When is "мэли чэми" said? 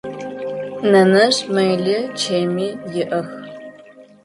1.53-2.67